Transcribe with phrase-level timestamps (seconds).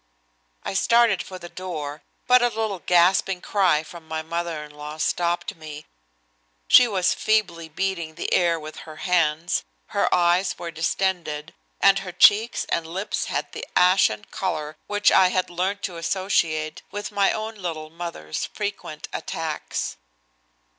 [0.63, 4.97] I started for the door, but a little gasping cry from my mother in law
[4.97, 5.85] stopped me.
[6.67, 12.11] She was feebly beating the air with her hands, her eyes were distended, and her
[12.11, 17.31] cheeks and lips had the ashen color which I had learned to associate with my
[17.31, 19.97] own little mother's frequent attacks.